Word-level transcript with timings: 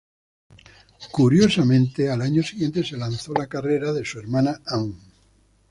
Curiosamente, 1.11 2.09
al 2.09 2.23
año 2.23 2.41
siguiente 2.41 2.83
se 2.83 2.97
lanzó 2.97 3.33
la 3.33 3.45
carrera 3.45 3.93
de 3.93 4.03
su 4.03 4.17
hermana 4.17 4.59
Ann. 4.65 4.97